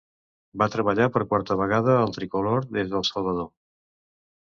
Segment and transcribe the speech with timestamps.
[0.61, 3.51] Va treballar per quarta vegada al "Tricolor" des del Salvador.